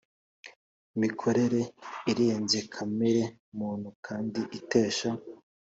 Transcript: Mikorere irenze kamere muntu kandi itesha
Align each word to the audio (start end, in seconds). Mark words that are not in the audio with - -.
Mikorere 1.01 1.61
irenze 2.11 2.59
kamere 2.73 3.23
muntu 3.57 3.89
kandi 4.05 4.41
itesha 4.59 5.09